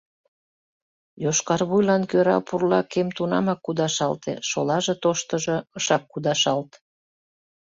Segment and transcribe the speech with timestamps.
[1.23, 6.71] Йошкарвуйлан кӧра пурла кем тунамак кудашалте, шолаже, тоштыжо, ышак кудашалт...